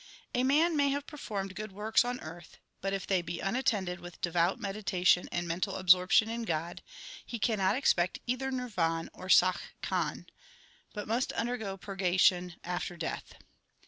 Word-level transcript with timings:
A 0.33 0.41
man 0.41 0.75
may 0.75 0.89
have 0.89 1.05
performed 1.05 1.55
good 1.55 1.71
works 1.71 2.03
on 2.03 2.19
earth, 2.21 2.57
but, 2.81 2.91
if 2.91 3.05
they 3.05 3.21
be 3.21 3.39
unattended 3.39 3.99
with 3.99 4.19
devout 4.19 4.57
meditation 4.59 5.29
and 5.31 5.47
mental 5.47 5.75
absorption 5.75 6.27
in 6.27 6.41
God, 6.41 6.81
he 7.23 7.37
cannot 7.37 7.75
expect 7.75 8.17
either 8.25 8.49
Nirvan 8.49 9.11
or 9.13 9.29
Sach 9.29 9.61
Khand, 9.83 10.29
but 10.91 11.07
must 11.07 11.31
undergo 11.33 11.77
purgation 11.77 12.55
after 12.63 12.97
death. 12.97 13.35